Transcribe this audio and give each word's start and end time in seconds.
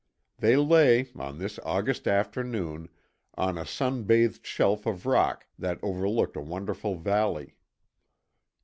They 0.39 0.55
lay, 0.57 1.11
on 1.15 1.37
this 1.37 1.59
August 1.63 2.07
afternoon, 2.07 2.89
on 3.35 3.55
a 3.59 3.67
sun 3.67 4.01
bathed 4.05 4.43
shelf 4.47 4.87
of 4.87 5.05
rock 5.05 5.45
that 5.59 5.77
overlooked 5.83 6.35
a 6.35 6.41
wonderful 6.41 6.95
valley. 6.95 7.53